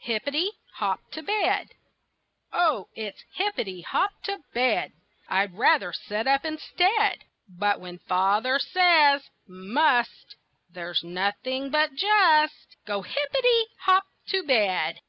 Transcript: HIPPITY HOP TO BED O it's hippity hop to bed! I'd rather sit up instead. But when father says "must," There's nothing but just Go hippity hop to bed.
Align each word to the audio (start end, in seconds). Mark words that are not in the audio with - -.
HIPPITY 0.00 0.52
HOP 0.74 1.00
TO 1.10 1.22
BED 1.22 1.68
O 2.52 2.88
it's 2.94 3.24
hippity 3.32 3.80
hop 3.80 4.10
to 4.24 4.40
bed! 4.52 4.92
I'd 5.30 5.54
rather 5.54 5.94
sit 5.94 6.26
up 6.26 6.44
instead. 6.44 7.24
But 7.48 7.80
when 7.80 7.98
father 8.00 8.58
says 8.58 9.22
"must," 9.46 10.36
There's 10.68 11.02
nothing 11.02 11.70
but 11.70 11.94
just 11.94 12.76
Go 12.84 13.00
hippity 13.00 13.68
hop 13.78 14.04
to 14.26 14.42
bed. 14.42 15.00